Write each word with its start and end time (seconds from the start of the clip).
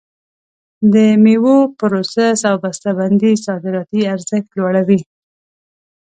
د 0.93 0.95
میوو 1.23 1.57
پروسس 1.77 2.39
او 2.49 2.55
بسته 2.63 2.89
بندي 2.99 3.31
صادراتي 3.47 4.01
ارزښت 4.15 4.49
لوړوي. 4.57 4.99